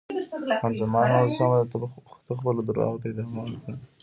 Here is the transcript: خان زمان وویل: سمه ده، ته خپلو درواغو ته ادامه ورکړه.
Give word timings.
خان 0.61 0.73
زمان 0.81 1.07
وویل: 1.11 1.31
سمه 1.39 1.57
ده، 1.69 1.77
ته 2.25 2.33
خپلو 2.39 2.59
درواغو 2.67 3.01
ته 3.01 3.07
ادامه 3.09 3.41
ورکړه. 3.43 3.75